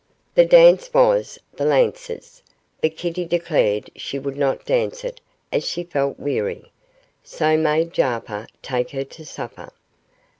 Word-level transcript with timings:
The 0.33 0.45
dance 0.47 0.91
was 0.95 1.37
the 1.53 1.63
Lancers; 1.63 2.41
but 2.81 2.97
Kitty 2.97 3.23
declared 3.23 3.91
she 3.95 4.17
would 4.17 4.35
not 4.35 4.65
dance 4.65 5.03
it 5.03 5.21
as 5.53 5.63
she 5.63 5.83
felt 5.83 6.19
weary, 6.19 6.71
so 7.23 7.55
made 7.55 7.91
Mr 7.91 7.93
Jarper 7.93 8.47
take 8.63 8.89
her 8.89 9.03
to 9.03 9.23
supper. 9.23 9.71